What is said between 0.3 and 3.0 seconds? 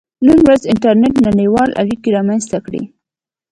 ورځ انټرنېټ نړیوالې اړیکې رامنځته کړې.